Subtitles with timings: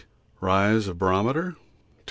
[0.41, 1.51] Rise of barometer?
[1.51, 1.57] T.
[1.57, 1.61] 22.